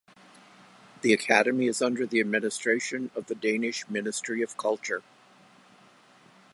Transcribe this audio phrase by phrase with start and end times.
[1.03, 5.03] The academy is under the administration of the Danish Ministry of Culture.